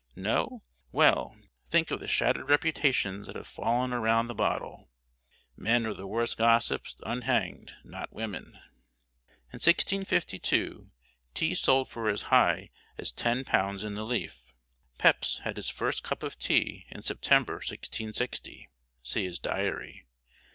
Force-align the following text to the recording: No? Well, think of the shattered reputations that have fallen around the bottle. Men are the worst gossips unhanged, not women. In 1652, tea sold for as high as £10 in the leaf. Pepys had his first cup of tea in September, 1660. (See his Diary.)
No? 0.15 0.63
Well, 0.91 1.35
think 1.67 1.91
of 1.91 1.99
the 1.99 2.07
shattered 2.07 2.49
reputations 2.49 3.27
that 3.27 3.35
have 3.35 3.45
fallen 3.45 3.93
around 3.93 4.25
the 4.29 4.33
bottle. 4.33 4.89
Men 5.55 5.85
are 5.85 5.93
the 5.93 6.07
worst 6.07 6.37
gossips 6.39 6.95
unhanged, 7.03 7.73
not 7.83 8.11
women. 8.11 8.45
In 9.53 9.61
1652, 9.61 10.89
tea 11.35 11.53
sold 11.53 11.87
for 11.87 12.09
as 12.09 12.23
high 12.33 12.71
as 12.97 13.13
£10 13.13 13.85
in 13.85 13.93
the 13.93 14.03
leaf. 14.03 14.41
Pepys 14.97 15.41
had 15.43 15.57
his 15.57 15.69
first 15.69 16.01
cup 16.01 16.23
of 16.23 16.39
tea 16.39 16.87
in 16.89 17.03
September, 17.03 17.57
1660. 17.57 18.71
(See 19.03 19.23
his 19.25 19.37
Diary.) 19.37 20.07